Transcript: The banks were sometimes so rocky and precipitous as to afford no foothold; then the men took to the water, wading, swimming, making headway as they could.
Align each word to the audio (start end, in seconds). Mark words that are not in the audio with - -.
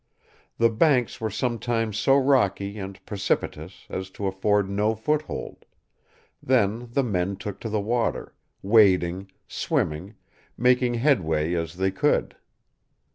The 0.57 0.71
banks 0.71 1.21
were 1.21 1.29
sometimes 1.29 1.95
so 1.95 2.15
rocky 2.17 2.79
and 2.79 2.97
precipitous 3.05 3.85
as 3.87 4.09
to 4.17 4.25
afford 4.25 4.67
no 4.67 4.95
foothold; 4.95 5.63
then 6.41 6.89
the 6.91 7.03
men 7.03 7.35
took 7.35 7.59
to 7.59 7.69
the 7.69 7.79
water, 7.79 8.33
wading, 8.63 9.29
swimming, 9.47 10.15
making 10.57 10.95
headway 10.95 11.53
as 11.53 11.75
they 11.75 11.91
could. 11.91 12.35